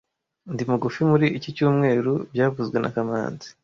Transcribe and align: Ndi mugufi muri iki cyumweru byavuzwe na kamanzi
Ndi 0.51 0.63
mugufi 0.69 1.01
muri 1.11 1.27
iki 1.37 1.49
cyumweru 1.57 2.13
byavuzwe 2.33 2.77
na 2.79 2.89
kamanzi 2.95 3.47